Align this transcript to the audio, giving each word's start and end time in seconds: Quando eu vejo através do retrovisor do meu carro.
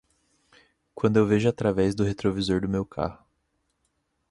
Quando 0.95 1.17
eu 1.17 1.27
vejo 1.27 1.47
através 1.47 1.93
do 1.93 2.03
retrovisor 2.03 2.59
do 2.61 2.67
meu 2.67 2.83
carro. 2.83 3.23